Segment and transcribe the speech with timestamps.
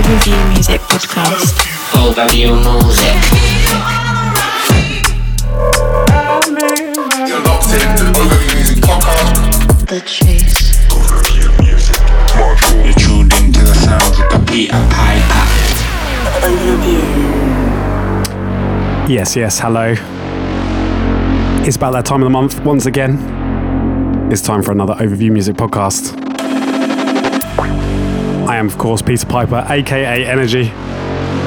[0.00, 1.52] Overview Music Podcast.
[1.92, 3.16] Music.
[7.44, 9.86] Locked in to Overview Music Podcast.
[9.88, 10.72] The Chase.
[12.82, 15.44] You're tuned into the sounds of the Peter Piper.
[19.12, 19.94] Yes, yes, hello.
[21.66, 23.18] It's about that time of the month once again.
[24.32, 26.29] It's time for another Overview Music podcast.
[28.60, 30.64] Am, of course, Peter Piper, aka Energy,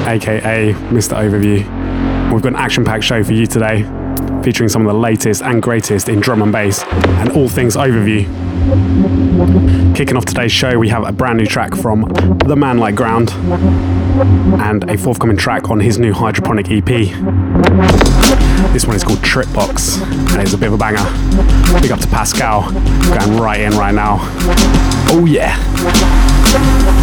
[0.07, 1.15] aka Mr.
[1.15, 1.59] Overview.
[2.33, 3.83] We've got an action packed show for you today,
[4.43, 8.25] featuring some of the latest and greatest in drum and bass and all things Overview.
[9.95, 12.01] Kicking off today's show, we have a brand new track from
[12.47, 13.29] The Man Like Ground
[14.59, 16.87] and a forthcoming track on his new hydroponic EP.
[18.73, 21.03] This one is called Trip Box, and it's a bit of a banger.
[21.79, 24.17] Big up to Pascal, going right in right now.
[25.11, 26.32] Oh yeah.
[26.53, 26.93] Yeah,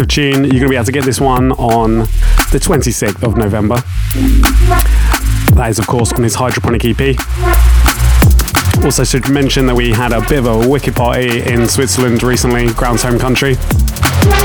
[0.00, 0.44] massive tune.
[0.44, 1.98] You're going to be able to get this one on
[2.52, 3.76] the 26th of November.
[5.54, 7.16] That is, of course, on his hydroponic EP.
[8.84, 12.68] Also, should mention that we had a bit of a wicked party in Switzerland recently,
[12.72, 13.56] Ground's home country.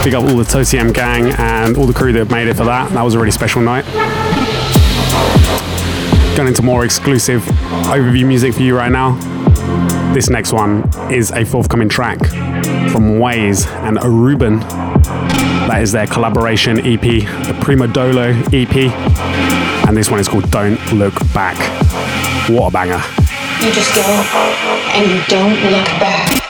[0.04, 2.92] Big up all the TOTM gang and all the crew that made it for that.
[2.92, 3.86] That was a really special night.
[6.36, 7.44] Going into more exclusive
[7.86, 9.16] overview music for you right now.
[10.14, 14.85] This next one is a forthcoming track from Waze and Aruban.
[15.68, 18.76] That is their collaboration EP, the Prima Dolo EP.
[19.88, 21.58] And this one is called Don't Look Back.
[22.50, 23.02] What a banger.
[23.66, 24.04] You just go
[24.94, 26.45] and you don't look back.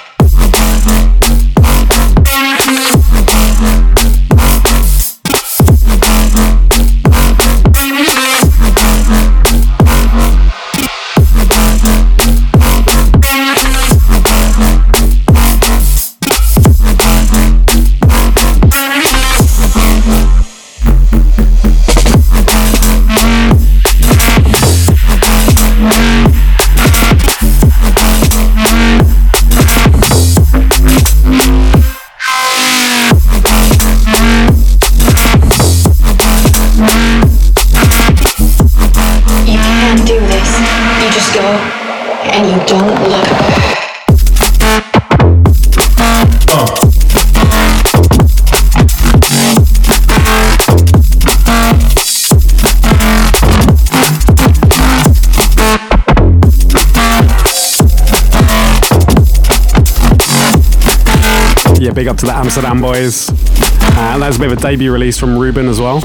[61.95, 63.29] Big up to the Amsterdam boys.
[63.29, 66.01] Uh, and that's a bit of a debut release from Ruben as well.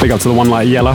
[0.00, 0.94] Big up to the one like Yella.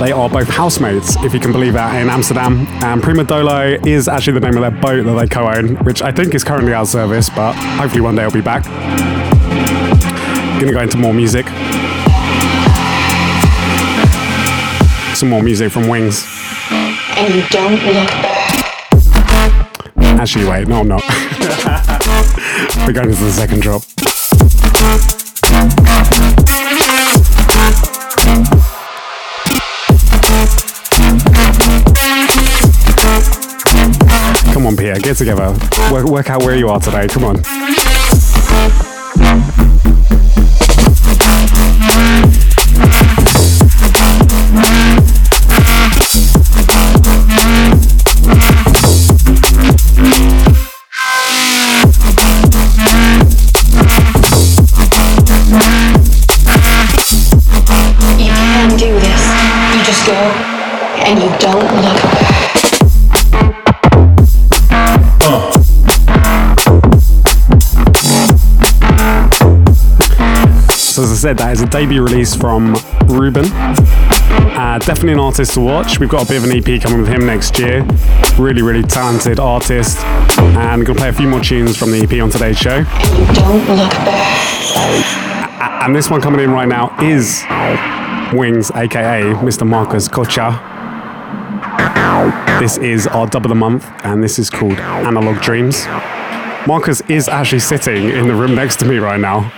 [0.00, 2.66] They are both housemates, if you can believe that, in Amsterdam.
[2.82, 6.10] And Prima Dolo is actually the name of their boat that they co-own, which I
[6.10, 8.64] think is currently out of service, but hopefully one day it'll be back.
[10.60, 11.46] Gonna go into more music.
[15.14, 16.26] Some more music from Wings.
[16.70, 18.50] And don't look back.
[19.96, 21.02] Actually, wait, no, I'm not.
[22.60, 23.82] We're going into the second drop.
[34.52, 35.56] Come on, Pierre, get together.
[35.90, 37.08] Work, work out where you are today.
[37.08, 37.42] Come on.
[61.10, 62.00] And you don't look.
[70.70, 72.76] So as I said, that is a debut release from
[73.06, 73.46] Ruben.
[73.46, 75.98] Uh, definitely an artist to watch.
[75.98, 77.84] We've got a bit of an EP coming with him next year.
[78.38, 79.98] Really, really talented artist.
[80.38, 82.84] And we're gonna play a few more tunes from the EP on today's show.
[82.86, 85.82] And you don't look back.
[85.82, 87.42] And this one coming in right now is
[88.32, 89.66] Wings, aka Mr.
[89.66, 90.69] Marcus Kocha.
[92.60, 95.86] This is our dub of the month, and this is called Analog Dreams.
[96.66, 99.50] Marcus is actually sitting in the room next to me right now.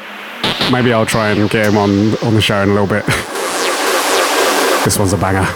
[0.70, 3.04] Maybe I'll try and get him on, on the show in a little bit.
[4.84, 5.48] this one's a banger.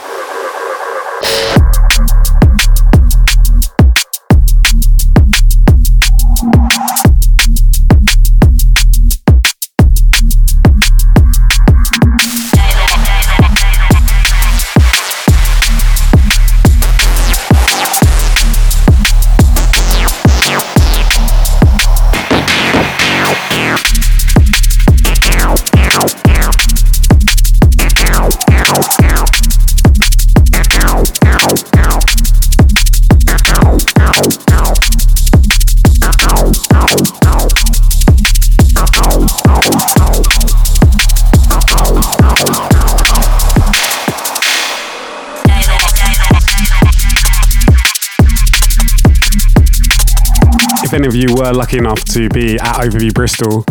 [51.16, 53.64] You were lucky enough to be at Overview Bristol,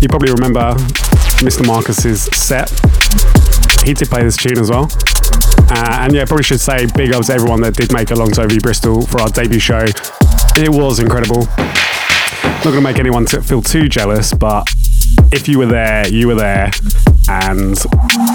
[0.00, 0.72] you probably remember
[1.44, 1.66] Mr.
[1.66, 2.70] Marcus's set.
[3.84, 4.88] He did play this tune as well.
[5.68, 8.30] Uh, and yeah, probably should say big ups to everyone that did make it along
[8.32, 9.84] to Overview Bristol for our debut show.
[10.56, 11.42] It was incredible.
[11.44, 14.66] Not going to make anyone feel too jealous, but
[15.30, 16.70] if you were there, you were there.
[17.28, 17.78] And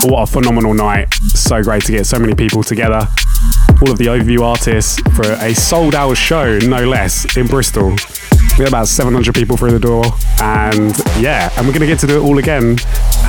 [0.04, 1.12] what a phenomenal night.
[1.34, 3.08] So great to get so many people together.
[3.82, 7.90] All of the overview artists for a sold out show, no less, in Bristol.
[8.58, 10.04] We had about 700 people through the door.
[10.42, 12.78] And yeah, and we're to get to do it all again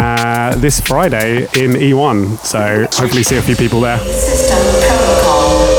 [0.00, 2.38] uh, this Friday in E1.
[2.38, 3.98] So hopefully see a few people there.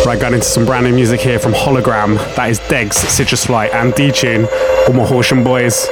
[0.06, 2.18] Right, going into some brand new music here from Hologram.
[2.36, 4.48] That is Degs, Citrus Flight, and D-Tune,
[4.88, 5.88] all my Horsham boys.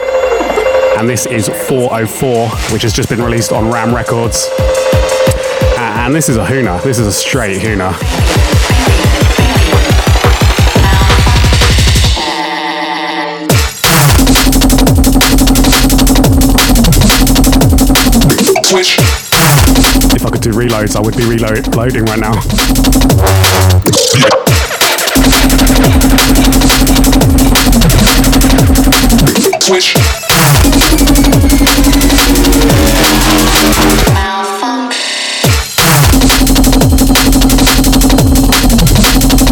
[0.97, 4.47] And this is 404, which has just been released on Ram Records.
[4.51, 6.83] Uh, and this is a Huna.
[6.83, 8.36] This is a straight Huna.
[18.77, 18.99] Switch.
[20.13, 22.33] If I could do reloads, I would be reload- loading right now.
[29.61, 29.95] Switch.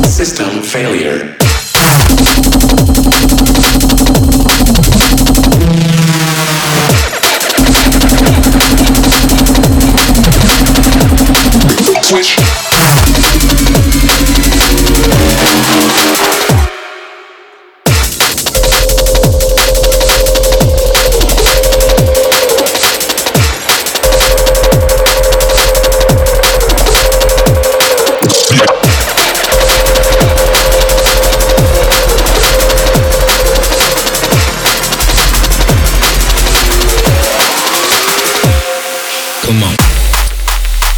[0.07, 1.44] System failure.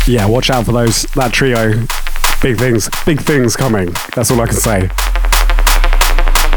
[0.07, 1.85] Yeah, watch out for those that trio.
[2.41, 3.93] Big things, big things coming.
[4.15, 4.89] That's all I can say.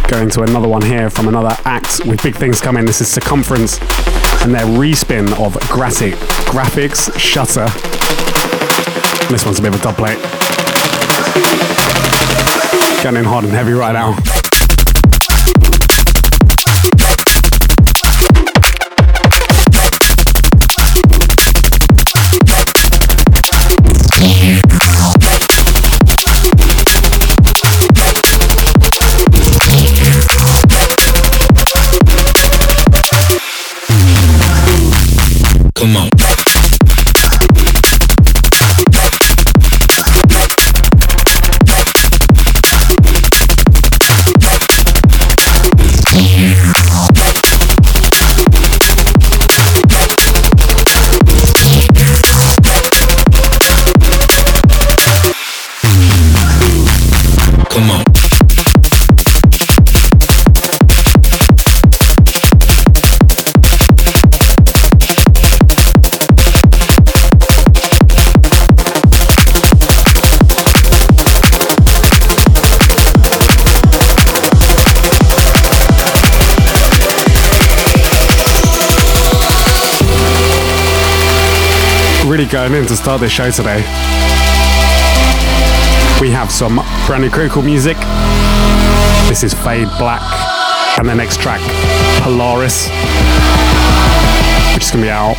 [0.09, 2.85] Going to another one here from another act with big things coming.
[2.85, 3.81] This is Circumference
[4.43, 6.15] and their respin of graphic
[6.47, 7.67] graphics shutter.
[9.33, 10.19] This one's a bit of a dub plate.
[13.03, 14.40] Going in hard and heavy right now.
[82.51, 83.77] Going in to start this show today.
[86.21, 87.97] We have some brand new critical music.
[89.29, 90.21] This is Fade Black,
[90.99, 91.61] and the next track,
[92.23, 92.89] Polaris,
[94.75, 95.37] which is gonna be out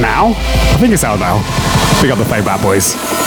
[0.00, 0.30] now.
[0.30, 1.38] I think it's out now.
[2.02, 3.17] Big up the Fade Black boys.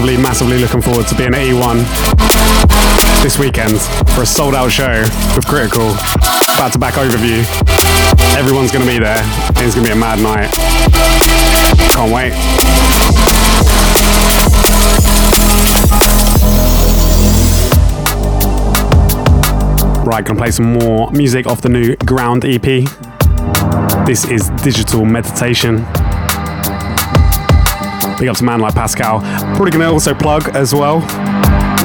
[0.00, 3.78] Massively, massively looking forward to being at E1 this weekend
[4.14, 5.02] for a sold out show
[5.36, 5.92] with Critical.
[6.56, 7.44] Back to back overview.
[8.34, 9.20] Everyone's going to be there.
[9.62, 10.50] It's going to be a mad night.
[11.92, 12.32] Can't wait.
[20.06, 22.62] Right, gonna play some more music off the new Ground EP.
[24.06, 25.84] This is Digital Meditation.
[28.20, 29.20] Big up to man like Pascal.
[29.56, 30.98] Probably going to also plug as well.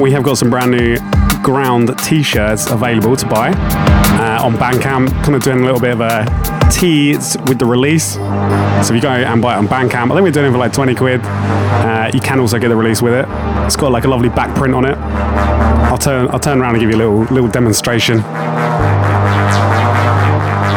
[0.01, 0.98] We have got some brand new
[1.42, 5.12] ground t-shirts available to buy uh, on Bandcamp.
[5.24, 6.25] Kind of doing a little bit of a
[6.70, 8.15] tease with the release.
[8.15, 10.58] So if you go and buy it on Bandcamp, I think we're doing it for
[10.58, 11.22] like 20 quid.
[11.24, 13.25] Uh, you can also get the release with it.
[13.65, 14.98] It's got like a lovely back print on it.
[14.98, 18.18] I'll turn I'll turn around and give you a little little demonstration.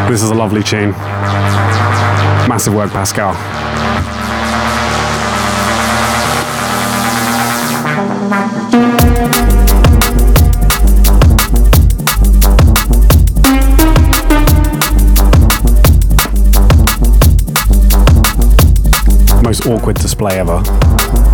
[0.09, 0.93] This is a lovely tune.
[2.49, 3.35] Massive work, Pascal.
[19.68, 21.27] Awkward display ever.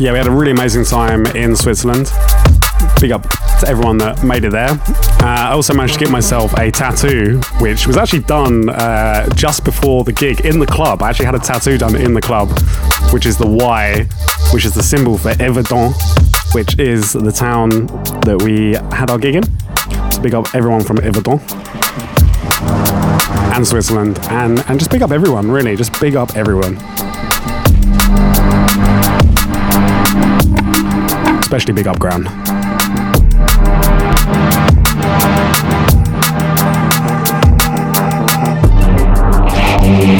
[0.00, 2.10] Yeah, we had a really amazing time in Switzerland.
[3.02, 3.22] Big up
[3.60, 4.70] to everyone that made it there.
[4.70, 9.62] Uh, I also managed to get myself a tattoo, which was actually done uh, just
[9.62, 11.02] before the gig in the club.
[11.02, 12.48] I actually had a tattoo done in the club,
[13.12, 14.06] which is the Y,
[14.54, 15.92] which is the symbol for Yverdon,
[16.54, 17.68] which is the town
[18.22, 19.44] that we had our gig in.
[20.12, 21.40] So big up everyone from Yverdon
[23.54, 25.50] and Switzerland, and and just big up everyone.
[25.50, 26.78] Really, just big up everyone.
[31.52, 32.26] Especially big up ground.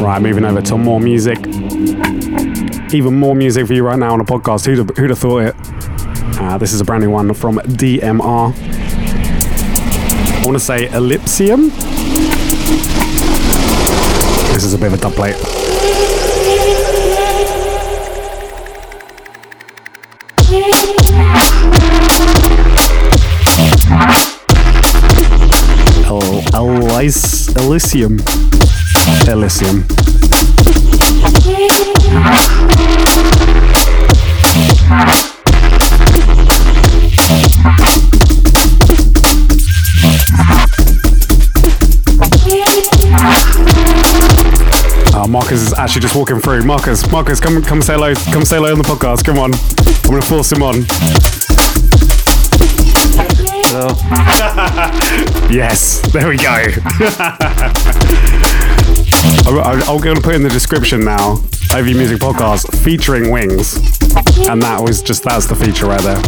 [0.03, 1.39] Right, moving over to more music.
[2.93, 4.67] Even more music for you right now on a podcast.
[4.67, 5.55] Who'd have, who'd have thought it?
[6.41, 8.53] Uh, this is a brand new one from DMR.
[10.37, 11.69] I want to say Ellipsium.
[14.53, 15.37] This is a bit of a dub plate.
[27.01, 28.19] Ice Elysium.
[29.27, 29.87] Elysium.
[45.15, 46.65] Uh, Marcus is actually just walking through.
[46.65, 48.13] Marcus, Marcus, come come say hello.
[48.31, 49.25] Come say hello on the podcast.
[49.25, 49.55] Come on.
[49.55, 50.85] I'm gonna force him on.
[53.73, 54.97] Hello.
[55.51, 56.65] yes, there we go.
[59.47, 61.33] I'm, going to put in the description now.
[61.73, 63.77] OV Music Podcast featuring Wings,
[64.49, 66.21] and that was just that's the feature right there.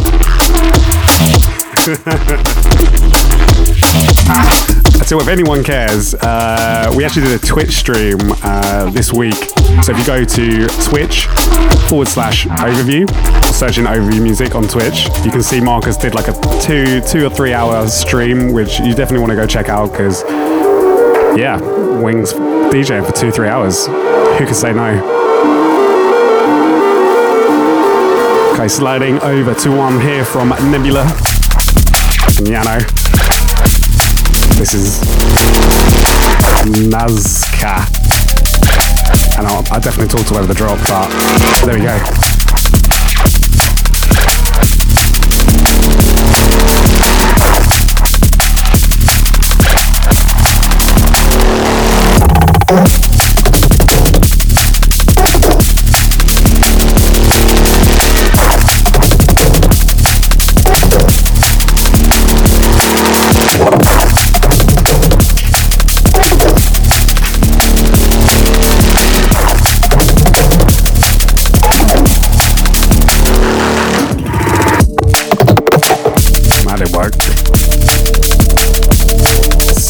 [5.05, 9.35] So if anyone cares, uh, we actually did a Twitch stream uh, this week.
[9.83, 11.27] So if you go to Twitch
[11.87, 13.07] forward slash overview,
[13.53, 17.27] search in overview music on Twitch, you can see Marcus did like a two two
[17.27, 20.23] or three hour stream, which you definitely want to go check out because
[21.37, 21.59] yeah,
[22.01, 23.85] Wings DJing for two three hours.
[23.87, 25.21] Who can say no?
[28.53, 31.03] Okay, sliding over to one here from Nebula.
[32.43, 33.02] Yano.
[34.55, 34.99] This is
[36.89, 37.89] Nazca.
[39.37, 41.09] And I'll, I definitely talked over the drop, but
[41.65, 41.97] there we go.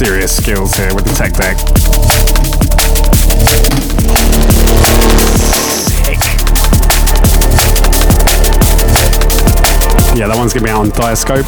[0.04, 1.58] Serious skills here with the tech deck.
[5.88, 6.20] Sick.
[10.18, 11.46] Yeah, that one's gonna be out on Diascope.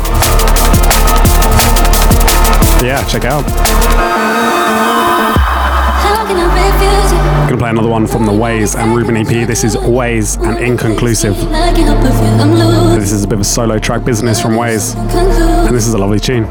[2.81, 3.43] Yeah, check out.
[7.49, 9.45] Gonna play another one from the Ways and Ruben EP.
[9.45, 11.35] This is Ways and Inconclusive.
[12.95, 15.97] This is a bit of a solo track business from Ways, and this is a
[15.97, 16.47] lovely tune.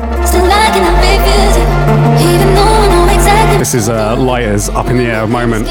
[2.05, 3.59] Still I cannot refuse you, even though I know exactly.
[3.59, 5.67] This is uh, Lighters Up in the Air moment.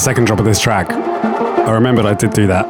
[0.00, 0.90] The second drop of this track.
[0.92, 2.64] I remembered I did do that.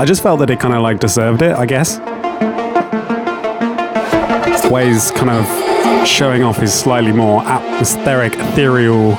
[0.00, 1.98] I just felt that it kind of like deserved it, I guess.
[4.70, 9.18] Ways kind of showing off his slightly more atmospheric, ethereal,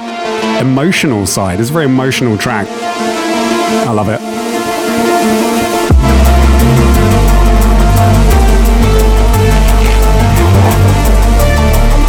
[0.61, 1.59] emotional side.
[1.59, 2.67] It's a very emotional track.
[2.69, 4.21] I love it.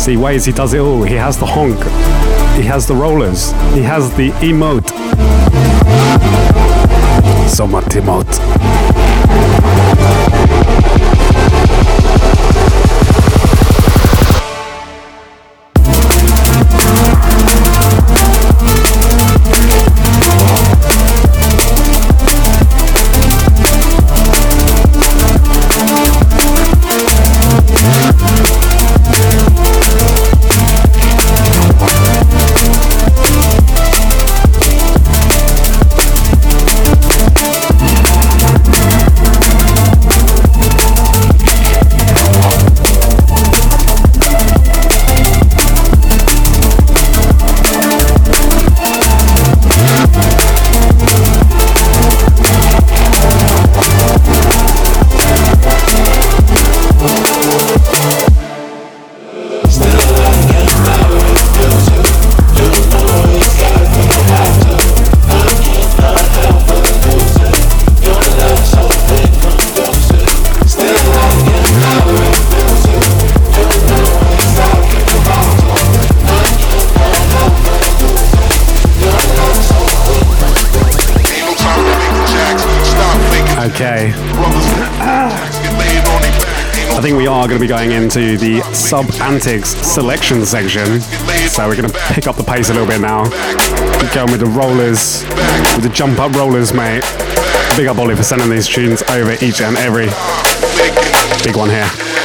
[0.00, 1.02] See, Ways, he does it all.
[1.02, 1.78] He has the honk,
[2.60, 4.86] he has the rollers, he has the emote.
[7.48, 8.36] So much emote.
[88.16, 91.00] Into the sub antics selection section.
[91.00, 93.22] So we're going to pick up the pace a little bit now.
[94.12, 95.22] Going with the rollers,
[95.76, 97.04] with the jump up rollers, mate.
[97.76, 100.06] Big up Ollie for sending these tunes over each and every.
[101.44, 102.19] Big one here.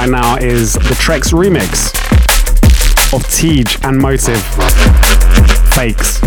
[0.00, 1.92] Right now is the Trex remix
[3.12, 4.42] of Tej and Motive
[5.74, 6.22] Fakes.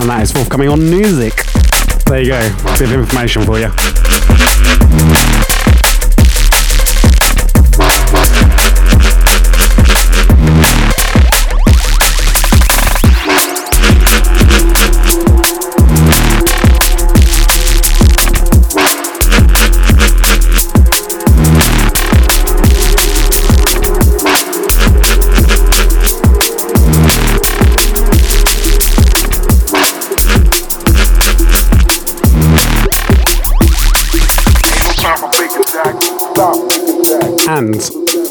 [0.00, 1.44] And that is forthcoming on music.
[2.06, 3.70] There you go, bit of information for you.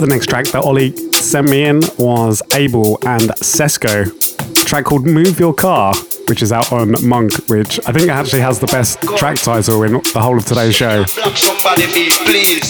[0.07, 4.07] Next track that Ollie sent me in was Abel and Sesko.
[4.61, 5.93] A track called Move Your Car,
[6.27, 9.93] which is out on Monk, which I think actually has the best track title in
[9.93, 11.05] the whole of today's show.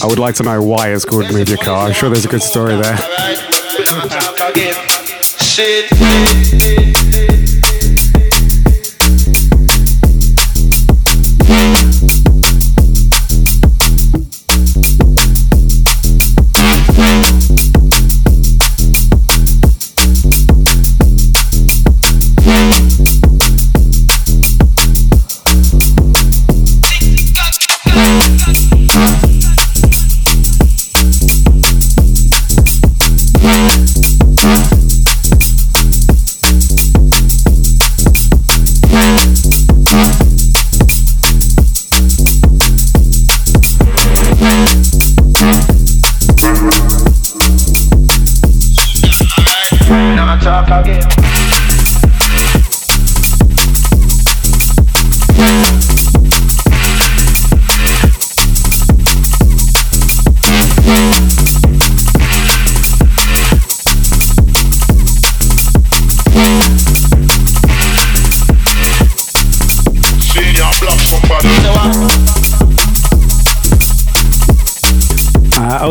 [0.03, 1.87] I would like to know why it's called Move Your Car.
[1.87, 2.97] I'm sure there's a good story there.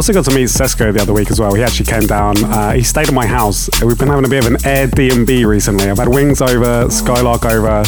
[0.07, 1.53] Also got to meet Sesko the other week as well.
[1.55, 2.37] He actually came down.
[2.45, 3.69] Uh, he stayed at my house.
[3.83, 5.91] We've been having a bit of an Airbnb recently.
[5.91, 7.83] I've had Wings over, Skylark over.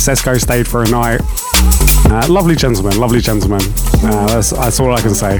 [0.00, 1.20] Sesko stayed for a night.
[2.10, 3.60] Uh, lovely gentleman, lovely gentleman.
[4.02, 5.38] Uh, that's, that's all I can say.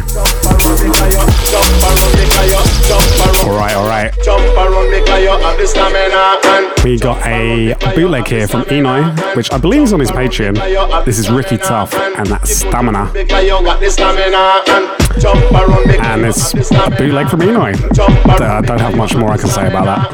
[3.61, 4.11] All right, all right.
[6.83, 11.05] We got a bootleg here from Eno, which I believe is on his Patreon.
[11.05, 13.13] This is Ricky Tough, and that's Stamina.
[16.01, 17.61] And it's a bootleg from Eno.
[17.61, 20.11] Uh, I don't have much more I can say about that.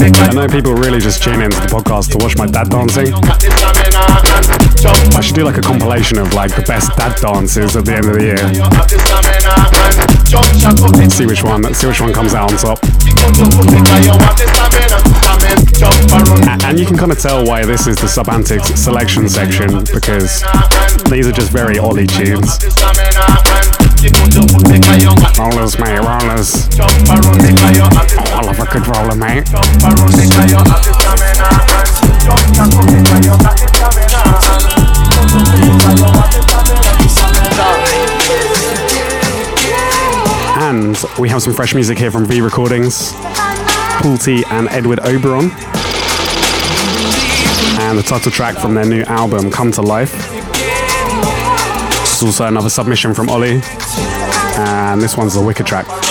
[0.00, 3.12] I know people really just tune into the podcast to watch my dad dancing.
[5.16, 8.06] I should do like a compilation of like the best dad dances at the end
[8.06, 8.38] of the year.
[11.10, 11.74] See which one.
[11.74, 12.78] See which one comes out on top.
[16.64, 20.44] And you can kind of tell why this is the Subantics selection section because
[21.10, 22.58] these are just very Ollie tunes.
[24.00, 26.68] Rollers, mate, rollers.
[28.58, 29.44] A good roller, mate.
[40.60, 43.14] And we have some fresh music here from V Recordings,
[44.00, 45.50] Paul T and Edward Oberon.
[47.80, 50.37] And the title track from their new album, Come to Life.
[52.18, 53.60] It's also another submission from Ollie.
[53.62, 56.07] And this one's the Wicker track.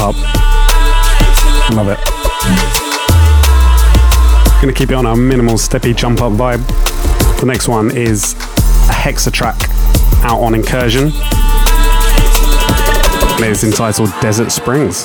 [0.00, 0.16] Jump.
[1.76, 1.98] Love it.
[4.62, 6.66] Gonna keep it on a minimal, steppy jump up vibe.
[7.38, 9.56] The next one is a Hexa track
[10.24, 11.12] out on Incursion.
[13.42, 15.04] And it's entitled Desert Springs.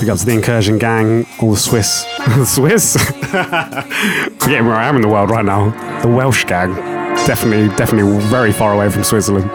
[0.00, 2.04] Big up to the Incursion gang, all the Swiss.
[2.18, 2.96] the Swiss?
[4.40, 5.70] Forgetting where I am in the world right now.
[6.02, 6.97] The Welsh gang.
[7.28, 9.50] Definitely, definitely very far away from Switzerland.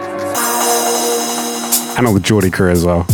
[1.98, 3.04] And all the Geordie crew as well.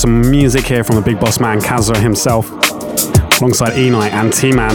[0.00, 2.48] Got some music here from the big boss man, Kazra himself,
[3.36, 4.72] alongside E Night and T Man.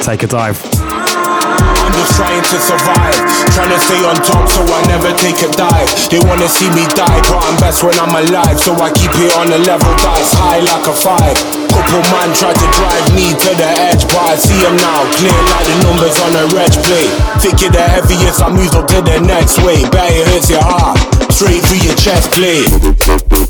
[0.00, 0.56] Take a dive.
[0.56, 3.18] I'm just trying to survive,
[3.52, 5.90] trying to stay on top so I never take a dive.
[6.08, 9.36] They wanna see me die, but I'm best when I'm alive, so I keep it
[9.36, 11.36] on a level that's high like a five.
[11.68, 15.36] Couple man tried to drive me to the edge, but I see him now, clear
[15.52, 17.12] like the numbers on a reg plate.
[17.36, 19.84] Think you're the heaviest, I move up to the next way.
[19.84, 20.96] It hurts your heart,
[21.28, 23.41] straight through your chest plate.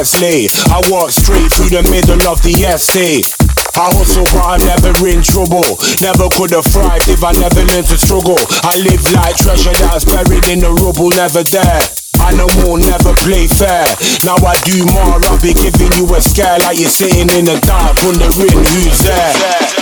[0.00, 0.48] Late.
[0.72, 3.28] I walk straight through the middle of the estate.
[3.76, 5.76] I hustle but I'm never in trouble.
[6.00, 8.40] Never could have thrived if I never learned to struggle.
[8.64, 11.84] I live like treasure that's buried in the rubble, never there.
[12.16, 13.84] Animal never play fair.
[14.24, 17.60] Now I do more, I'll be giving you a scare Like you're sitting in the
[17.60, 19.79] dark wondering who's there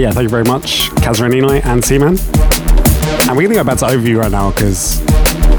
[0.00, 1.30] Yeah, thank you very much, Kazra
[1.62, 2.16] and Seaman.
[3.28, 4.98] And we're going to go back to Overview right now because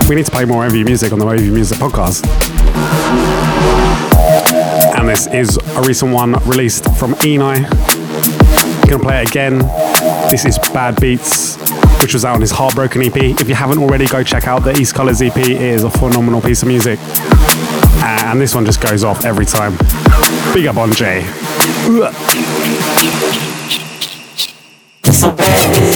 [0.10, 2.25] we need to play more Overview music on the Overview Music podcast.
[4.97, 7.69] And this is a recent one released from Enai.
[8.89, 9.60] Gonna play it again.
[10.32, 11.58] This is Bad Beats,
[12.01, 13.15] which was out on his Heartbroken EP.
[13.15, 15.38] If you haven't already, go check out the East Colors EP.
[15.38, 16.97] It is a phenomenal piece of music.
[17.04, 19.77] Uh, and this one just goes off every time.
[20.56, 21.21] Big up on Jay.
[25.23, 25.90] Uh,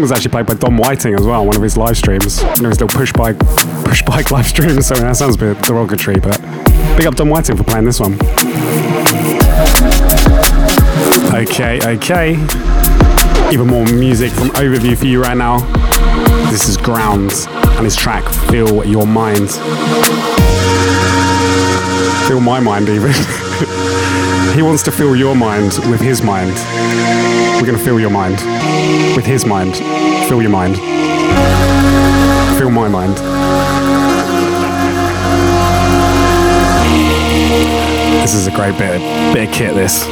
[0.00, 2.42] was actually played by Dom Whiting as well, on one of his live streams.
[2.42, 3.38] One of his little push bike,
[3.84, 4.86] push bike live streams.
[4.86, 6.40] So that sounds a bit derogatory, but
[6.96, 8.14] big up Dom Whiting for playing this one.
[11.34, 12.32] Okay, okay.
[13.52, 15.60] Even more music from Overview for you right now.
[16.50, 19.50] This is Grounds and his track Feel Your Mind.
[22.26, 23.12] Feel my mind, even.
[24.56, 26.54] he wants to fill your mind with his mind.
[27.56, 28.36] We're going to fill your mind
[29.14, 29.76] with his mind.
[30.28, 30.76] Fill your mind.
[32.56, 33.18] Fill my mind.
[38.22, 38.98] This is a great bit,
[39.34, 40.06] bit of kit, this.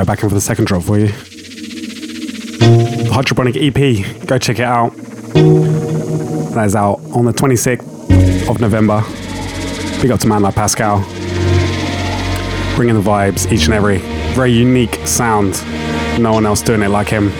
[0.00, 1.08] Go back in for the second drop for you.
[1.08, 4.26] The Hydroponic EP.
[4.26, 4.96] Go check it out.
[6.54, 9.02] That is out on the 26th of November.
[10.00, 11.00] Big up to man like Pascal.
[12.76, 13.98] Bringing the vibes each and every.
[14.32, 15.62] Very unique sound.
[16.18, 17.30] No one else doing it like him.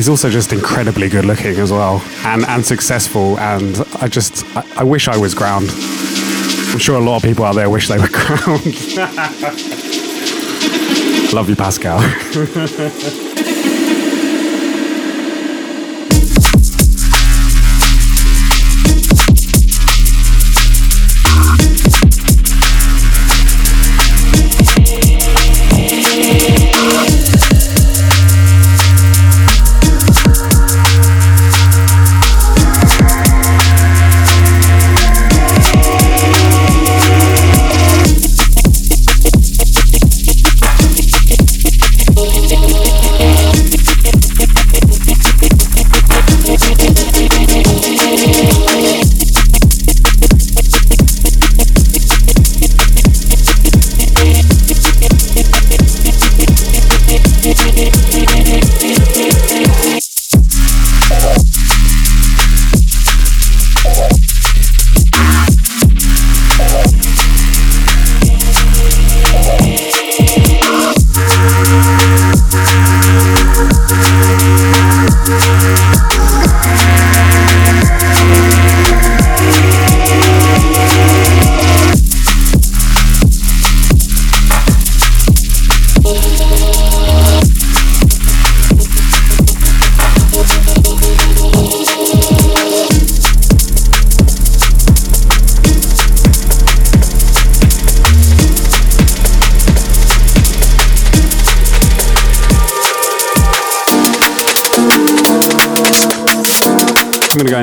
[0.00, 3.38] He's also just incredibly good looking as well and, and successful.
[3.38, 5.68] And I just, I, I wish I was ground.
[5.68, 8.64] I'm sure a lot of people out there wish they were ground.
[11.34, 12.00] Love you, Pascal.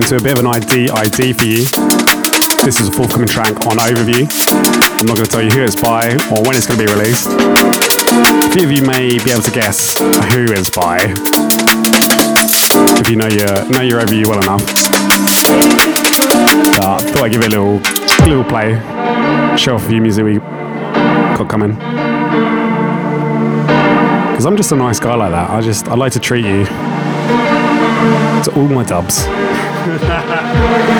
[0.10, 1.64] into a bit of an ID ID for you.
[2.64, 4.26] This is a forthcoming track on Overview.
[5.00, 6.92] I'm not going to tell you who it's by or when it's going to be
[6.94, 7.28] released.
[7.28, 11.00] A few of you may be able to guess who it's by
[13.02, 14.64] if you know your know your Overview well enough.
[16.80, 17.80] But thought I'd give it a little
[18.28, 18.80] little play,
[19.58, 21.74] show off a few music we got coming.
[24.32, 25.50] Because I'm just a nice guy like that.
[25.50, 26.64] I just I like to treat you
[28.44, 29.28] to all my dubs.
[29.88, 30.97] Thank you.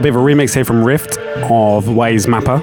[0.00, 2.56] A bit of a remix here from Rift of Waze Mapper.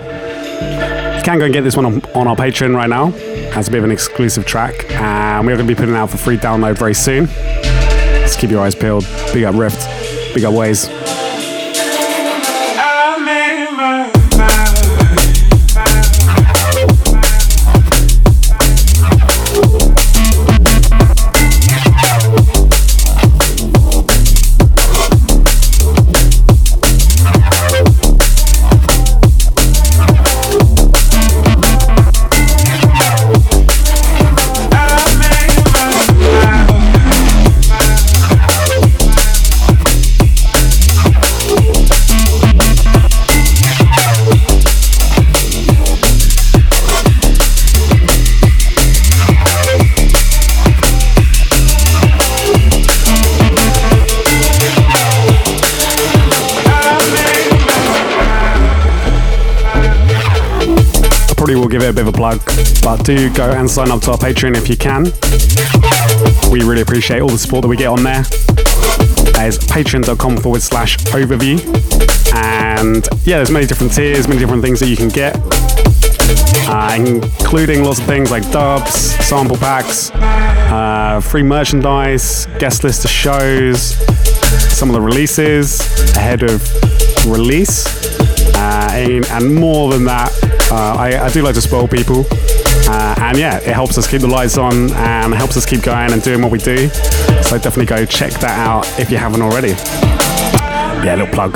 [1.18, 3.12] You can go and get this one on, on our Patreon right now
[3.56, 6.10] as a bit of an exclusive track, and we're going to be putting it out
[6.10, 7.28] for free download very soon.
[7.28, 9.06] Just keep your eyes peeled.
[9.34, 9.80] Big up Rift,
[10.34, 11.07] big up Waze.
[61.88, 64.02] Probably will give it a bit of a plug, but do go and sign up
[64.02, 65.06] to our Patreon if you can.
[66.52, 68.24] We really appreciate all the support that we get on there.
[69.34, 71.60] There's patreon.com forward slash overview.
[72.36, 75.38] And yeah, there's many different tiers, many different things that you can get,
[76.68, 83.12] uh, including lots of things like dubs, sample packs, uh, free merchandise, guest list of
[83.12, 83.96] shows,
[84.76, 85.82] some of the releases
[86.16, 86.62] ahead of
[87.26, 87.86] release,
[88.56, 90.57] uh, and more than that.
[90.70, 92.26] Uh, I, I do like to spoil people.
[92.90, 96.12] Uh, and yeah, it helps us keep the lights on and helps us keep going
[96.12, 96.90] and doing what we do.
[97.42, 99.70] So definitely go check that out if you haven't already.
[101.06, 101.54] Yeah, little plug.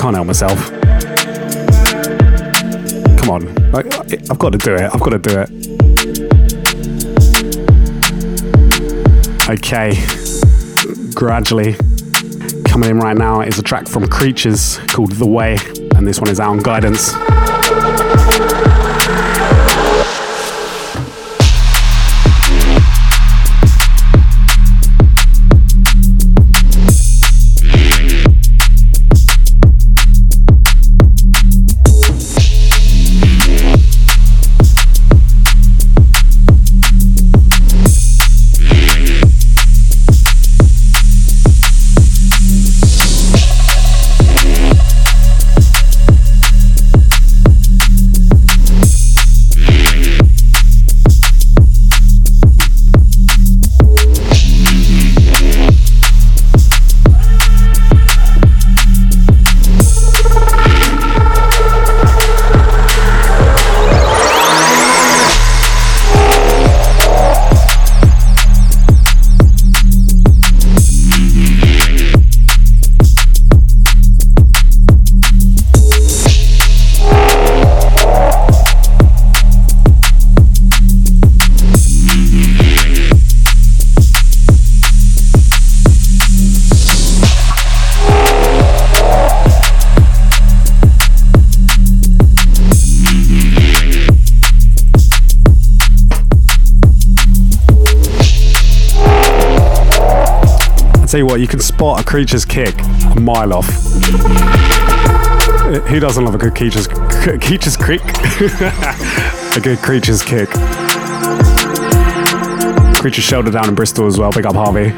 [0.00, 0.70] Can't help myself.
[3.18, 3.78] Come on, I,
[4.30, 4.82] I've got to do it.
[4.82, 5.50] I've got to do it.
[9.50, 9.96] Okay,
[11.14, 11.74] gradually
[12.64, 15.56] coming in right now is a track from Creatures called The Way,
[16.00, 17.12] and this one is out on Guidance.
[101.10, 103.66] Tell you what, you can spot a creature's kick a mile off.
[105.88, 108.00] Who doesn't love a good creature's creature's kick?
[109.56, 110.48] a good creature's kick.
[113.00, 114.30] Creature shelter down in Bristol as well.
[114.30, 114.90] Big up Harvey.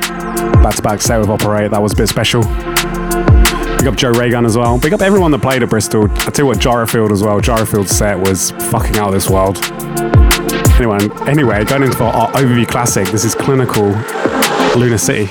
[0.63, 1.71] Back to back set with Operate.
[1.71, 2.43] That was a bit special.
[2.43, 4.79] Big up Joe Raygun as well.
[4.79, 6.11] Big up everyone that played at Bristol.
[6.11, 7.41] I tell you what, Gyrofield as well.
[7.41, 9.57] Gyrofield's set was fucking out of this world.
[10.77, 13.09] Anyway, anyway, going into our overview classic.
[13.09, 13.87] This is Clinical
[14.77, 15.31] Lunar City.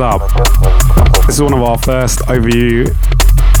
[0.00, 0.20] Up.
[1.26, 2.86] This is one of our first overview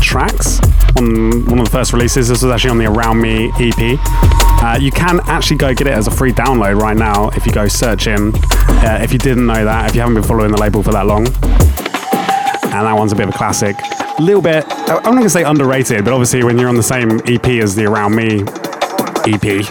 [0.00, 0.60] tracks
[0.96, 2.28] on one of the first releases.
[2.28, 3.98] This was actually on the Around Me EP.
[4.62, 7.52] Uh, you can actually go get it as a free download right now if you
[7.52, 8.32] go searching.
[8.34, 11.06] Uh, if you didn't know that, if you haven't been following the label for that
[11.06, 13.76] long, and that one's a bit of a classic.
[14.18, 17.20] A little bit, I'm not to say underrated, but obviously when you're on the same
[17.26, 18.42] EP as the Around Me
[19.26, 19.64] EP,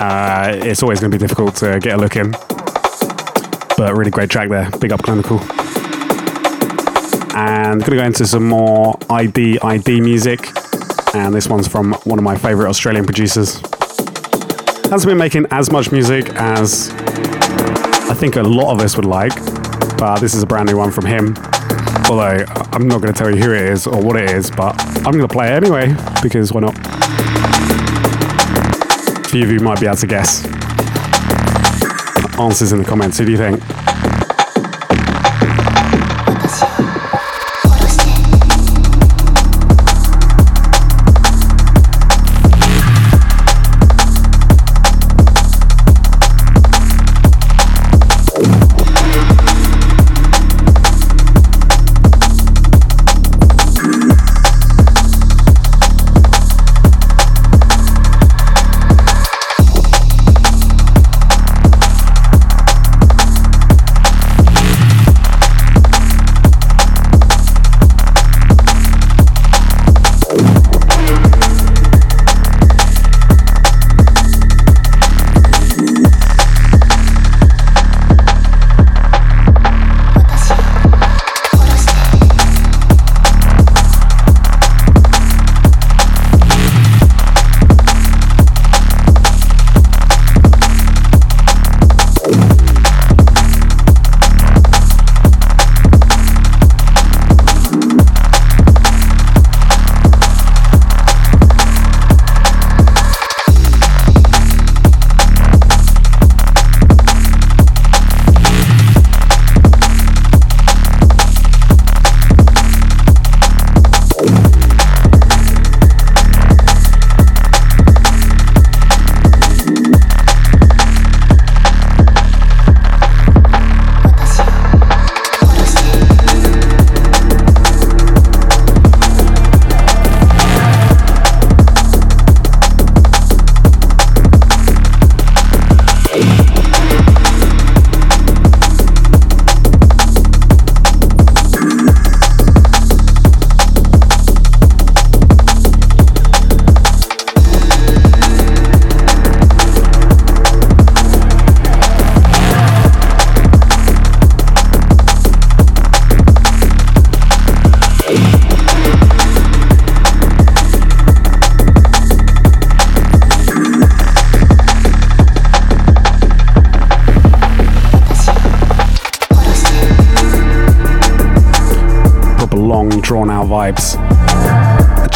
[0.00, 2.34] uh, it's always to be difficult to get a look in.
[3.76, 4.70] But really great track there.
[4.80, 5.38] Big up Clinical.
[7.36, 10.48] And gonna go into some more ID ID music.
[11.14, 13.60] And this one's from one of my favorite Australian producers.
[14.90, 16.90] Hasn't been making as much music as
[18.08, 19.34] I think a lot of us would like,
[19.98, 21.36] but this is a brand new one from him.
[22.08, 24.74] Although I'm not to tell you who it is or what it is, but
[25.06, 26.78] I'm to play it anyway because why not?
[29.18, 30.46] A few of you might be able to guess
[32.38, 33.18] answers in the comments.
[33.18, 33.85] Who do you think?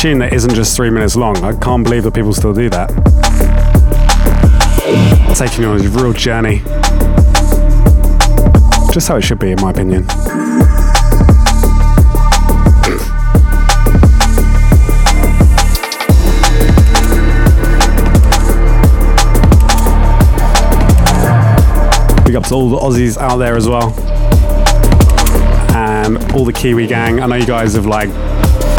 [0.01, 1.37] Tune that isn't just three minutes long.
[1.45, 2.89] I can't believe that people still do that.
[5.37, 6.63] Taking you on a real journey.
[8.95, 10.05] Just how it should be, in my opinion.
[22.25, 23.93] Big up to all the Aussies out there as well.
[25.77, 27.21] And all the Kiwi gang.
[27.21, 28.09] I know you guys have like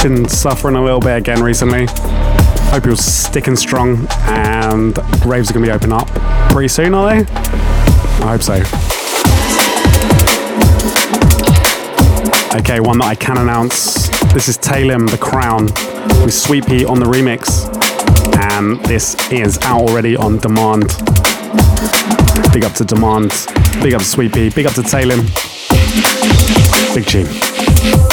[0.03, 1.85] been suffering a little bit again recently.
[2.71, 6.07] Hope you're sticking strong and raves are gonna be open up
[6.49, 7.31] pretty soon, are they?
[8.23, 8.53] I hope so.
[12.57, 14.09] Okay, one that I can announce.
[14.33, 15.65] This is Talim the Crown
[16.23, 17.69] with Sweet Pea on the remix.
[18.51, 20.87] And this is out already on demand.
[22.53, 23.31] Big up to Demand.
[23.83, 24.49] Big up to Sweet Pea.
[24.49, 25.27] Big up to Talim.
[26.95, 28.10] Big tune.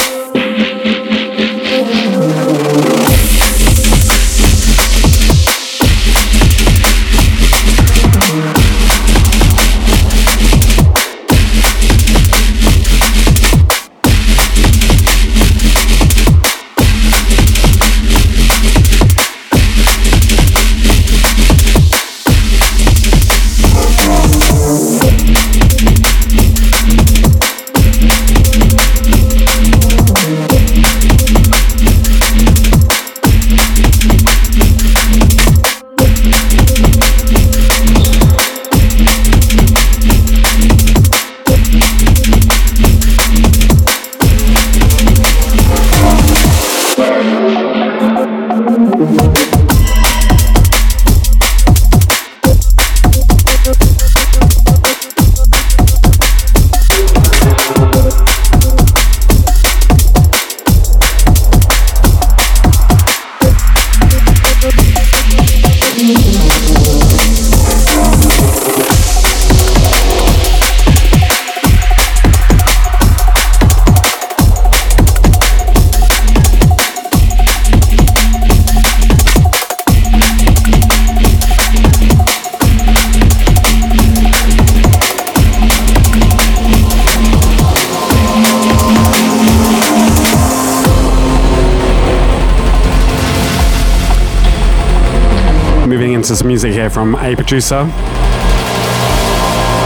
[97.49, 97.77] Producer.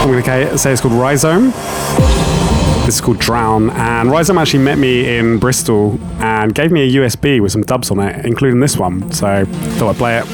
[0.02, 1.50] I'm going to say it's called Rhizome.
[2.84, 3.70] This is called Drown.
[3.70, 7.90] And Rhizome actually met me in Bristol and gave me a USB with some dubs
[7.90, 9.10] on it, including this one.
[9.12, 10.26] So thought I'd play it.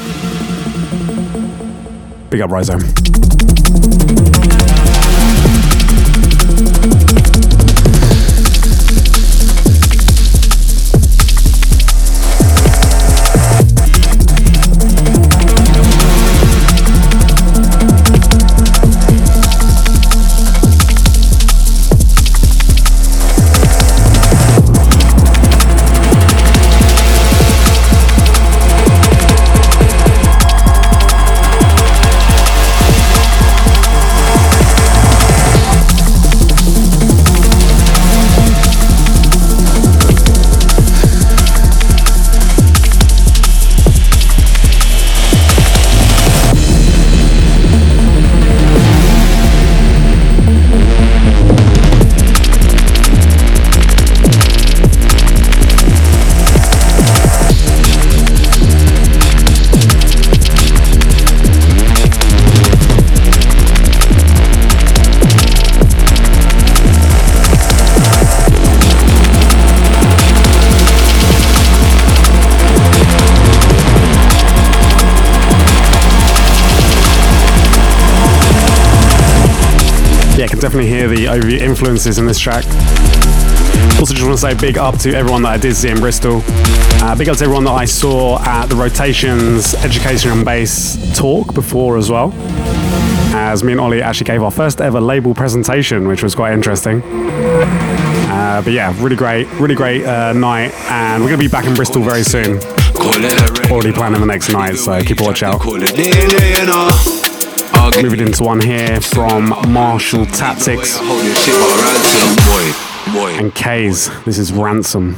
[2.29, 2.81] Big up Rhizome.
[80.71, 82.63] Definitely hear the overview influences in this track.
[83.99, 86.41] Also, just want to say big up to everyone that I did see in Bristol.
[86.45, 91.53] Uh, big up to everyone that I saw at the Rotations Education and Bass talk
[91.53, 92.31] before as well.
[93.35, 97.01] As me and Ollie actually gave our first ever label presentation, which was quite interesting.
[97.03, 101.65] Uh, but yeah, really great, really great uh, night, and we're going to be back
[101.65, 102.59] in Bristol very soon.
[103.69, 105.59] Already planning the next night, so keep a watch out.
[107.81, 110.99] Moving into one here from Marshall Tactics
[113.39, 114.09] and K's.
[114.23, 115.17] This is Ransom.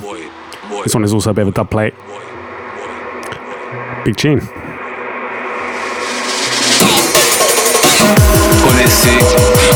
[0.83, 1.93] This one is also a bit of a dub plate.
[4.05, 4.39] Big tune.
[4.39, 4.55] Call
[8.79, 9.21] it sick,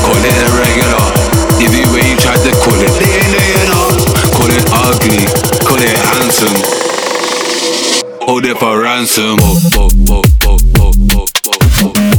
[0.02, 1.06] call it irregular.
[1.60, 3.72] You way you tried to call it, they ain't you.
[4.32, 5.28] Call Call it ugly,
[5.66, 6.56] call it handsome.
[8.26, 9.38] Hold it for ransom.
[9.42, 10.24] Oh, oh,
[11.84, 12.17] oh,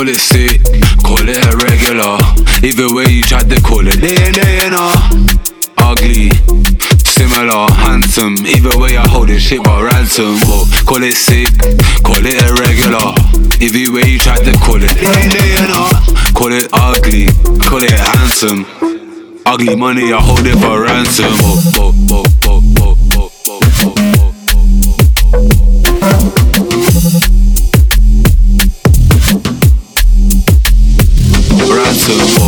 [0.00, 0.64] Call it sick,
[1.04, 2.16] call it irregular.
[2.64, 4.96] Either way you tried to call it, you know.
[5.76, 6.30] Ugly,
[7.04, 8.34] similar, handsome.
[8.46, 10.40] Either way I hold this shit for ransom.
[10.48, 11.52] Oh, call it sick,
[12.00, 13.12] call it irregular.
[13.60, 15.92] Either way you tried to call it, you know.
[16.32, 17.28] Call it ugly,
[17.60, 18.64] call it handsome.
[19.44, 21.28] Ugly money, I hold it for ransom.
[21.28, 22.39] Oh, oh, oh,
[32.10, 32.39] too.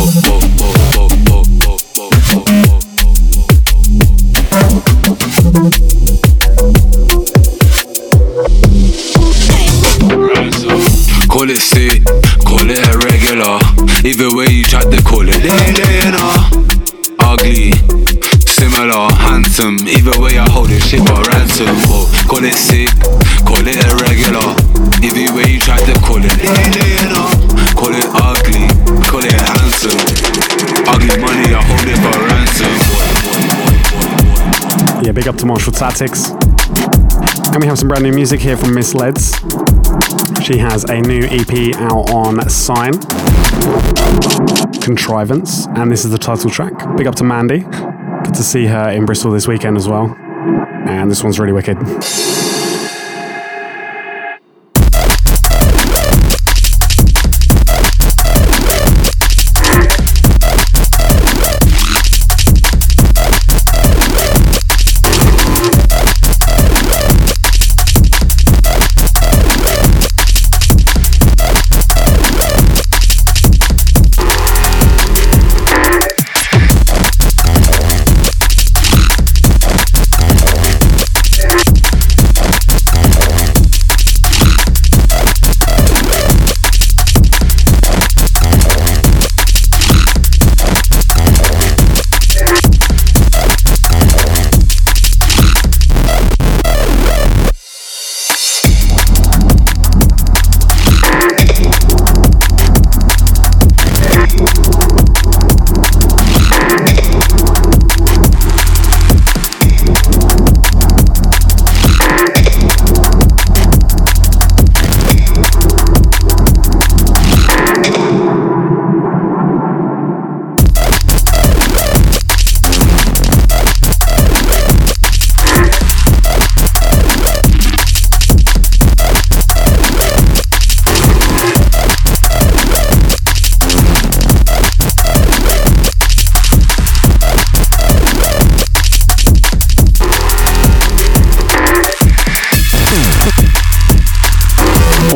[35.43, 36.29] To Tactics.
[36.29, 39.33] And we have some brand new music here from Miss Leds.
[40.41, 42.93] She has a new EP out on Sign
[44.79, 46.95] Contrivance, and this is the title track.
[46.95, 47.59] Big up to Mandy.
[47.59, 50.15] Good to see her in Bristol this weekend as well.
[50.87, 51.77] And this one's really wicked.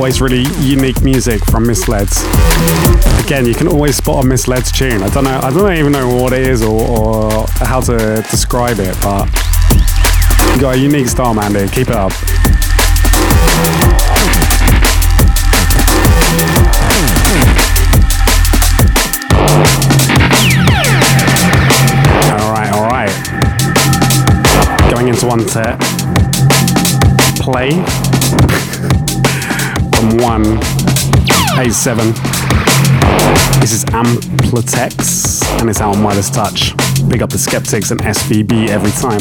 [0.08, 2.24] Always really unique music from Miss Leds.
[3.26, 5.04] Again, you can always spot a Miss Leds tune.
[5.04, 5.38] I don't know.
[5.44, 9.26] I don't even know what it is or, or how to describe it, but
[10.56, 11.68] you got a unique style, Mandy.
[11.68, 12.14] Keep it up.
[22.32, 23.12] All right, all right.
[24.90, 25.78] Going into one set.
[27.42, 28.07] Play
[30.10, 32.14] from 187.
[33.60, 36.76] This is Amplitex and it's out on Midas Touch.
[37.10, 39.20] Big up the Skeptics and SVB every time.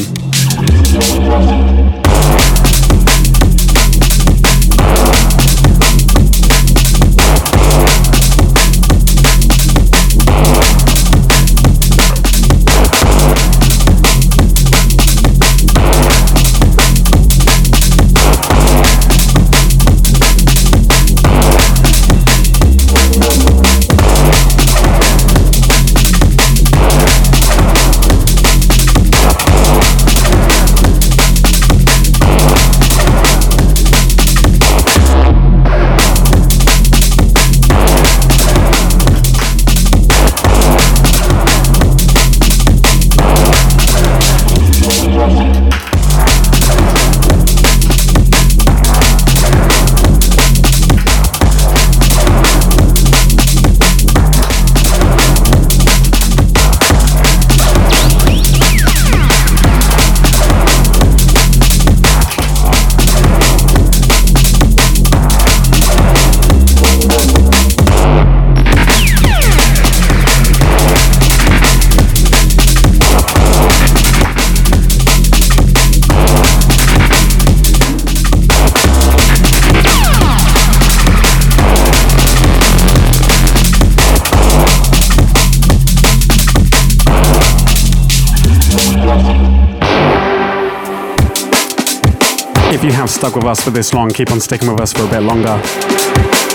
[92.83, 95.09] You have stuck with us for this long, keep on sticking with us for a
[95.09, 95.61] bit longer.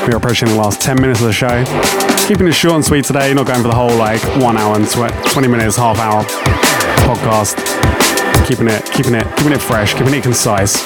[0.07, 1.65] We're approaching the last 10 minutes of the show.
[2.27, 4.87] Keeping it short and sweet today, not going for the whole like one hour and
[4.87, 6.23] tw- 20 minutes, half hour
[7.05, 7.57] podcast.
[8.47, 10.83] Keeping it, keeping it, keeping it fresh, keeping it concise.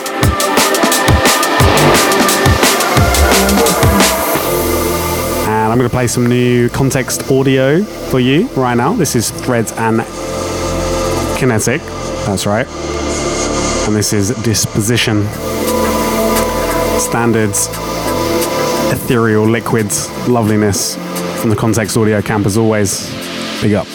[5.49, 8.95] And I'm going to play some new context audio for you right now.
[8.95, 10.03] This is Threads and
[11.39, 11.83] Kinetic.
[12.27, 12.96] That's right.
[13.87, 15.23] And this is Disposition.
[16.99, 17.69] Standards,
[18.93, 20.97] ethereal liquids, loveliness
[21.41, 23.09] from the Context Audio camp as always.
[23.63, 23.87] Big up.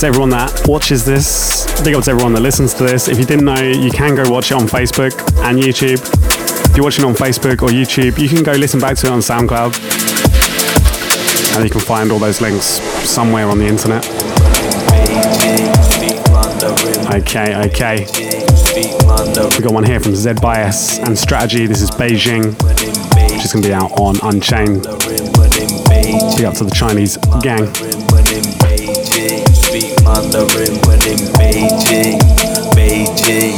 [0.00, 1.82] To everyone that watches this.
[1.82, 3.06] Big up to everyone that listens to this.
[3.06, 5.12] If you didn't know, you can go watch it on Facebook
[5.44, 6.00] and YouTube.
[6.70, 9.18] If you're watching on Facebook or YouTube, you can go listen back to it on
[9.18, 9.76] SoundCloud.
[11.54, 14.06] And you can find all those links somewhere on the internet.
[17.14, 18.06] Okay, okay.
[19.58, 21.66] We got one here from Z Bias and Strategy.
[21.66, 22.54] This is Beijing,
[23.34, 24.84] which is going to be out on Unchained.
[24.84, 27.68] Big up to the Chinese gang.
[30.10, 32.18] Mandarin when in Beijing,
[32.74, 33.54] Beijing,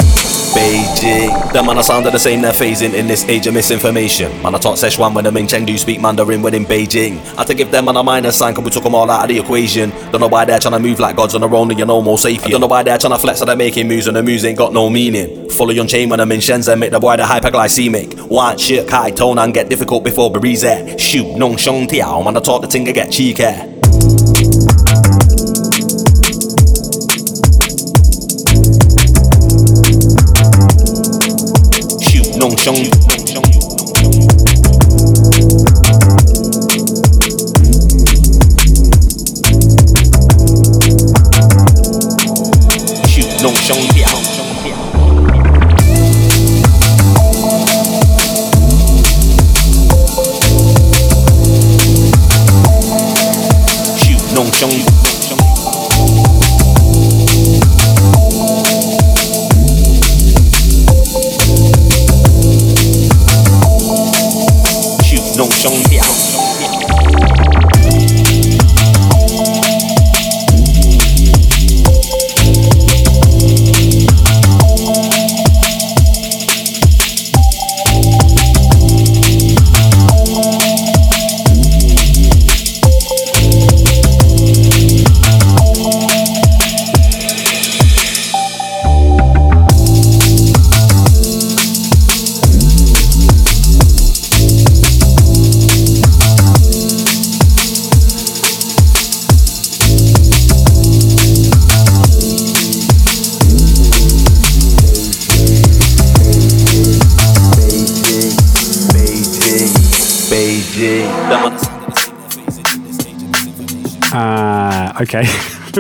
[0.53, 1.53] Beijing.
[1.55, 4.31] Them man are sound of the same, they're phasing in this age of misinformation.
[4.43, 7.17] Man, I taught Szechuan when I'm in Chengdu, speak Mandarin when in Beijing.
[7.39, 9.29] had to give them man a minus sign, cause we took them all out of
[9.29, 9.89] the equation.
[10.11, 12.03] Don't know why they're trying to move like gods on their own and you're no
[12.03, 12.45] more safe.
[12.45, 14.59] Don't know why they're trying to flex, so they're making moves and the moves ain't
[14.59, 15.49] got no meaning.
[15.49, 18.29] Fully on chain when I'm in Shenzhen, make the boy the hyperglycemic.
[18.29, 20.67] One shit, high tone and get difficult before breeze
[21.01, 23.72] Shoot, nong shong tiao, man, I taught the thing to get cheeky.
[32.67, 33.02] Nong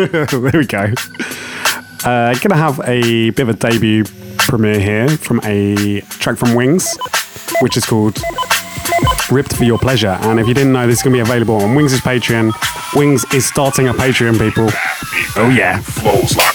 [0.10, 0.92] there we go.
[2.04, 4.04] Uh, gonna have a bit of a debut
[4.36, 6.98] premiere here from a track from Wings,
[7.60, 8.20] which is called
[9.30, 10.18] Ripped for Your Pleasure.
[10.22, 12.52] And if you didn't know, this is gonna be available on Wings' Patreon.
[12.96, 14.68] Wings is starting a Patreon, people.
[15.36, 15.80] Oh, yeah.
[15.80, 16.54] Flows like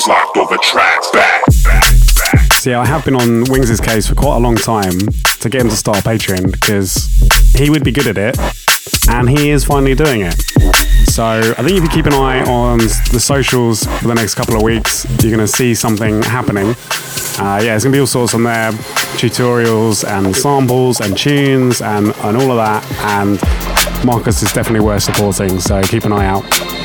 [0.00, 1.10] with locked over tracks.
[1.10, 1.42] Back.
[2.64, 4.98] Yeah, I have been on Wings' case for quite a long time
[5.40, 7.06] to get him to start Patreon because
[7.54, 8.38] he would be good at it,
[9.08, 10.34] and he is finally doing it.
[11.08, 14.56] So I think if you keep an eye on the socials for the next couple
[14.56, 16.68] of weeks, you're going to see something happening.
[17.38, 18.72] Uh, yeah, it's going to be all sorts on there,
[19.16, 22.84] tutorials and samples and tunes and, and all of that.
[23.18, 26.79] And Marcus is definitely worth supporting, so keep an eye out.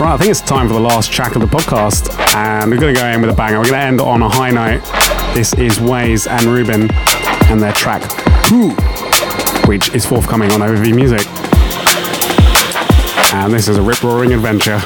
[0.00, 2.94] Right, I think it's time for the last track of the podcast, and we're going
[2.94, 3.58] to go in with a banger.
[3.58, 4.82] We're going to end on a high note.
[5.34, 6.90] This is Waze and Ruben
[7.48, 8.02] and their track
[8.48, 8.70] Who,
[9.68, 11.24] which is forthcoming on Overview Music.
[13.34, 14.82] And this is a rip roaring adventure.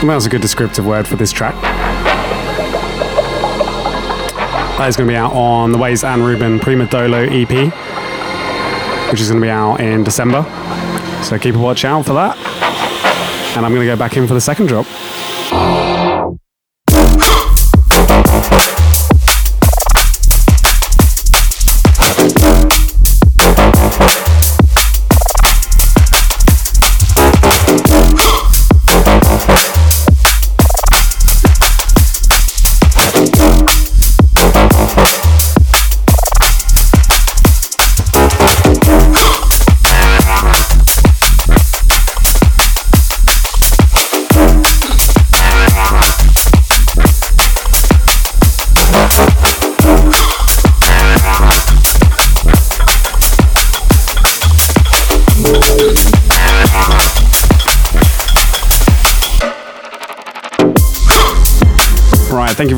[0.00, 1.54] Think That's a good descriptive word for this track.
[4.78, 7.50] That is going to be out on the Ways and Ruben Prima Dolo EP,
[9.12, 10.42] which is going to be out in December.
[11.22, 12.38] So keep a watch out for that.
[13.54, 14.86] And I'm going to go back in for the second drop.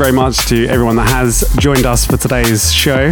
[0.03, 3.09] Very much to everyone that has joined us for today's show.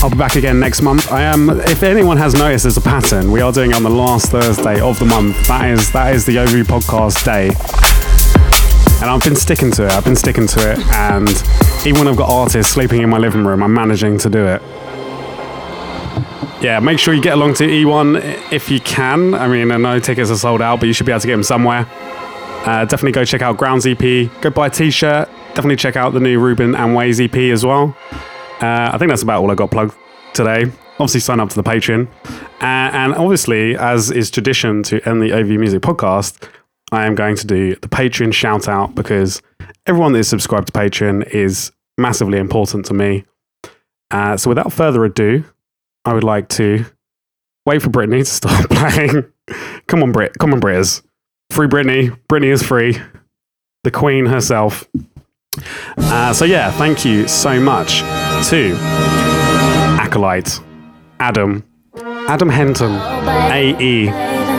[0.00, 1.10] I'll be back again next month.
[1.10, 1.50] I am.
[1.50, 3.32] If anyone has noticed, there's a pattern.
[3.32, 5.48] We are doing it on the last Thursday of the month.
[5.48, 7.48] That is that is the Overview Podcast Day,
[9.02, 9.90] and I've been sticking to it.
[9.90, 11.28] I've been sticking to it, and
[11.84, 14.62] even when I've got artists sleeping in my living room, I'm managing to do it.
[16.62, 19.34] Yeah, make sure you get along to E1 if you can.
[19.34, 21.34] I mean, I know tickets are sold out, but you should be able to get
[21.34, 21.88] them somewhere.
[22.64, 23.98] Uh, definitely go check out Grounds EP.
[24.40, 25.28] Go buy a t-shirt.
[25.54, 27.94] Definitely check out the new Ruben and Waze EP as well.
[28.62, 29.94] Uh, I think that's about all I got plugged
[30.32, 30.64] today.
[30.94, 32.08] Obviously, sign up to the Patreon.
[32.60, 36.48] Uh, and obviously, as is tradition to end the OV Music podcast,
[36.90, 39.42] I am going to do the Patreon shout out because
[39.86, 43.24] everyone that is subscribed to Patreon is massively important to me.
[44.10, 45.44] Uh, so, without further ado,
[46.04, 46.86] I would like to
[47.66, 49.24] wait for Brittany to start playing.
[49.86, 50.38] come on, Brit.
[50.38, 51.02] Come on, Britters.
[51.50, 52.10] Free Brittany.
[52.28, 52.98] Brittany is free.
[53.84, 54.88] The Queen herself.
[55.98, 58.00] Uh, so yeah, thank you so much
[58.48, 58.74] to
[60.00, 60.60] Acolyte,
[61.20, 61.62] Adam,
[62.28, 62.92] Adam Henton,
[63.52, 64.06] A.E.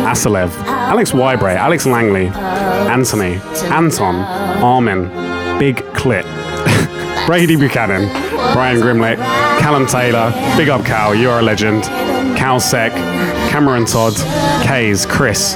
[0.03, 3.39] Asalev, Alex Wybrae, Alex Langley, Anthony,
[3.71, 4.15] Anton,
[4.61, 5.07] Armin,
[5.57, 6.25] Big Clit,
[7.25, 8.07] Brady Buchanan,
[8.53, 9.17] Brian Grimlett,
[9.59, 11.83] Callum Taylor, Big Up Cal, you're a legend,
[12.37, 12.91] Cal Sec,
[13.49, 14.13] Cameron Todd,
[14.63, 15.55] Kays, Chris,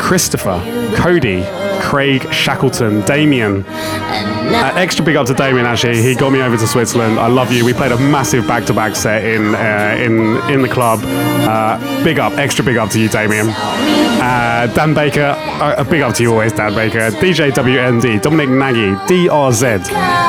[0.00, 0.60] Christopher,
[0.96, 1.42] Cody,
[1.80, 3.64] Craig Shackleton, Damien.
[3.66, 6.02] Uh, extra big up to Damien actually.
[6.02, 7.18] He got me over to Switzerland.
[7.18, 7.64] I love you.
[7.64, 11.00] We played a massive back-to-back set in uh, in in the club.
[11.04, 13.48] Uh, big up, extra big up to you, Damien.
[13.48, 17.10] Uh, Dan Baker, uh, a big up to you always, Dan Baker.
[17.10, 19.84] DJ WND, Dominic Nagy, DRZ,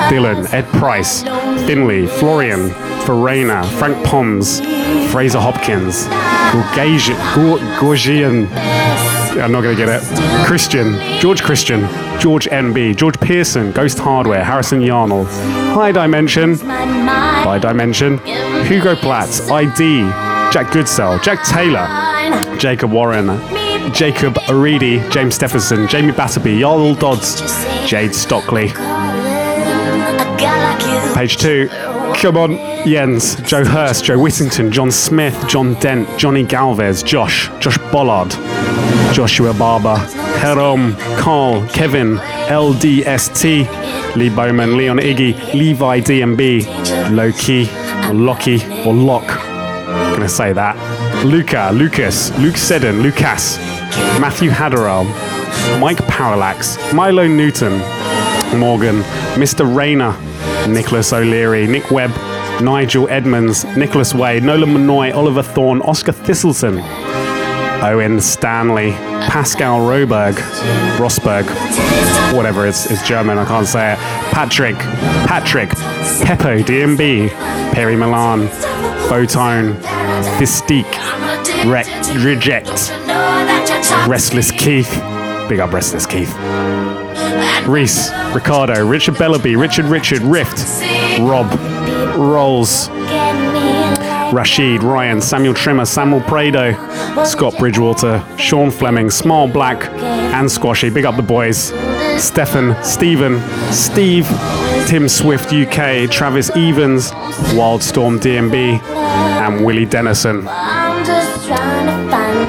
[0.10, 1.24] Dylan, Ed Price,
[1.66, 2.70] Finley, Florian,
[3.06, 4.60] Farina, Frank Poms,
[5.12, 6.06] Fraser Hopkins,
[7.80, 8.48] Gorgian.
[9.40, 10.46] I'm not going to get it.
[10.46, 11.82] Christian, George Christian,
[12.20, 18.18] George MB, George Pearson, Ghost Hardware, Harrison Yarnell, High Dimension, High Dimension,
[18.66, 20.02] Hugo Platt, ID,
[20.52, 21.88] Jack Goodsell, Jack Taylor,
[22.58, 23.28] Jacob Warren,
[23.94, 27.42] Jacob Aridi, James Stephenson, Jamie Batterby, Jarl Dodds,
[27.88, 28.70] Jade Stockley.
[31.14, 31.70] Page two.
[32.16, 32.58] Come on,
[32.88, 38.32] Jens, Joe Hurst, Joe Whittington, John Smith, John Dent, Johnny Galvez, Josh, Josh Bollard,
[39.14, 39.96] Joshua Barber,
[40.40, 42.18] Herom, Carl, Kevin,
[42.48, 47.68] LDST, Lee Bowman, Leon Iggy, Levi DMB, Loki,
[48.08, 49.24] or Loki, or Lock.
[49.46, 50.76] I'm gonna say that.
[51.26, 53.58] Luca, Lucas, Luke Seddon, Lucas,
[54.20, 55.06] Matthew Hadderall,
[55.80, 57.80] Mike Parallax, Milo Newton,
[58.60, 59.02] Morgan,
[59.36, 59.66] Mr.
[59.76, 60.16] Rayner,
[60.68, 62.12] Nicholas O'Leary, Nick Webb,
[62.62, 66.78] Nigel Edmonds, Nicholas Wade, Nolan Manoy, Oliver Thorne, Oscar Thistleton,
[67.84, 68.92] Owen Stanley,
[69.30, 70.36] Pascal Roberg,
[70.98, 71.46] Rosberg,
[72.36, 74.00] whatever it's, it's German, I can't say it.
[74.32, 74.76] Patrick,
[75.28, 77.30] Patrick, Peppo, DMB,
[77.74, 78.48] Perry Milan,
[79.08, 79.76] Photone,
[80.38, 80.86] Fistique,
[81.66, 81.88] Rec,
[82.24, 82.92] Reject,
[84.08, 84.92] Restless Keith,
[85.48, 86.36] big up Restless Keith.
[87.68, 90.58] Reese, Ricardo, Richard Bellaby, Richard Richard, Rift,
[91.20, 91.52] Rob,
[92.18, 92.90] Rolls,
[94.34, 96.74] Rashid, Ryan, Samuel Trimmer, Samuel Prado,
[97.24, 99.90] Scott Bridgewater, Sean Fleming, Small Black,
[100.34, 100.90] and Squashy.
[100.90, 101.74] Big up the boys.
[102.22, 103.40] Stefan, Stephen,
[103.72, 104.28] Steve,
[104.88, 107.12] Tim Swift UK, Travis Evans,
[107.54, 110.48] Wildstorm DMB, and Willie Dennison.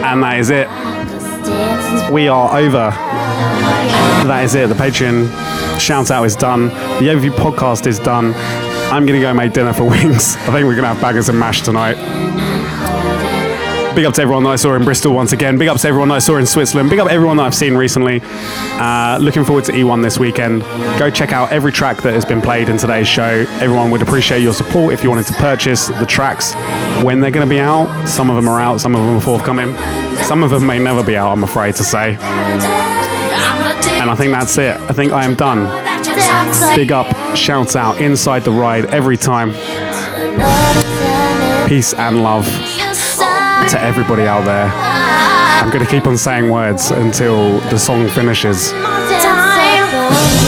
[0.01, 0.69] And that is it.
[2.11, 2.91] We are over.
[4.27, 4.69] That is it.
[4.69, 5.29] The Patreon
[5.79, 6.69] shout out is done.
[6.69, 8.35] The overview podcast is done.
[8.91, 10.37] I'm gonna go make dinner for wings.
[10.37, 11.97] I think we're gonna have baggers and mash tonight.
[13.95, 15.59] Big up to everyone that I saw in Bristol once again.
[15.59, 16.89] Big up to everyone that I saw in Switzerland.
[16.89, 18.21] Big up everyone that I've seen recently.
[18.23, 20.63] Uh, looking forward to E1 this weekend.
[21.01, 23.45] Go check out every track that has been played in today's show.
[23.61, 26.55] Everyone would appreciate your support if you wanted to purchase the tracks
[27.03, 28.07] when they're going to be out.
[28.07, 29.75] Some of them are out, some of them are forthcoming.
[30.23, 32.17] Some of them may never be out, I'm afraid to say.
[33.87, 34.77] And I think that's it.
[34.77, 35.67] I think I am done.
[36.77, 39.53] Big up, shout out, inside the ride every time.
[41.69, 44.71] Peace and love to everybody out there.
[45.61, 48.73] I'm going to keep on saying words until the song finishes.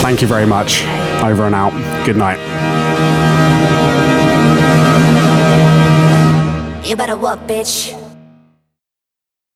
[0.03, 0.85] Thank you very much.
[1.23, 1.73] Over and out.
[2.07, 2.39] Good night.
[6.87, 8.00] You better bitch.